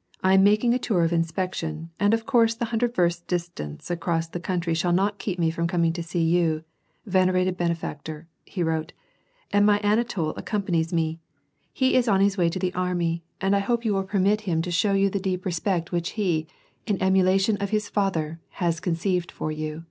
[0.22, 4.30] "I am making a tour of ins|K?(*tion, and of course the hundred versts distance acros..
[4.30, 6.64] the country shall not keep me from coming to see you,
[7.06, 8.92] ven erated benefactor," he wrote,"
[9.50, 11.20] and my Anatol accompanies me;
[11.72, 14.52] he is on his way to the army, and I hope you will permit VOL,
[14.52, 14.60] I.— i7.
[14.60, 16.46] 258 n^AJi AND PEACE, him to show jou the deep respect which he,
[16.86, 19.84] in emulation of hii father, haa conceived for jou."